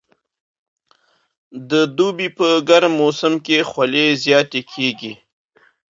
[1.69, 5.13] د دوبي په ګرم موسم کې خولې زیاتې کېږي.